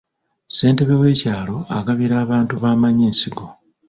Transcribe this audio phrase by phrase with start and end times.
[0.49, 3.45] Ssentebe w'ekyalo agabira abantu b'amanyi ensigo.